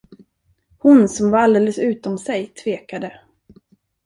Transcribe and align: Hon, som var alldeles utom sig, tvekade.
Hon, 0.77 1.07
som 1.09 1.31
var 1.31 1.39
alldeles 1.39 1.79
utom 1.79 2.17
sig, 2.17 2.47
tvekade. 2.47 3.19